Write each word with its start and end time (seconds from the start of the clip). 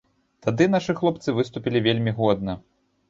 Тады 0.45 0.67
нашы 0.75 0.95
хлопцы 1.01 1.35
выступілі 1.41 1.85
вельмі 1.89 2.11
годна. 2.21 2.57